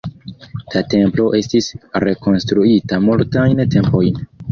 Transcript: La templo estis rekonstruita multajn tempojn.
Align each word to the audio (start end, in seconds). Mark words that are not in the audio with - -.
La 0.75 0.81
templo 0.93 1.25
estis 1.39 1.67
rekonstruita 2.03 2.99
multajn 3.05 3.63
tempojn. 3.77 4.19